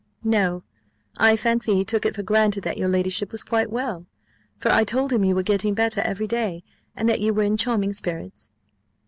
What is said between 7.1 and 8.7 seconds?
you were in charming spirits."